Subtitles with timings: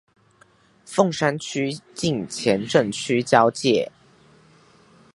[0.83, 3.91] 鳳山區近前鎮區交界